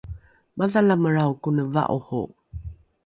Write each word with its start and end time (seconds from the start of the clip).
madhalamelrao 0.57 1.33
kone 1.43 1.63
va’oro 1.75 2.23